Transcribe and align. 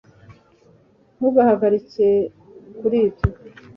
ntugahagarike 1.15 2.07
kuri 2.79 2.95
ibyo 3.07 3.27